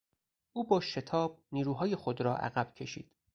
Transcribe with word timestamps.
او 0.53 0.67
با 0.67 0.79
شتاب 0.79 1.43
نیروهای 1.51 1.95
خود 1.95 2.21
را 2.21 2.37
عقب 2.37 2.73
کشید. 2.73 3.11